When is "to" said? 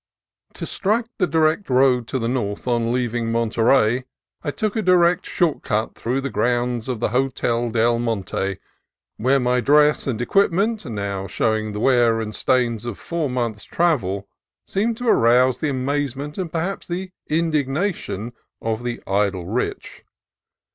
0.55-0.65, 2.07-2.17, 14.97-15.07